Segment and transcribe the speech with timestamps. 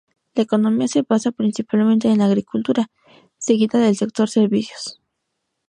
[0.33, 2.89] La economía se basa principalmente en la agricultura,
[3.37, 4.99] seguida del sector servicios.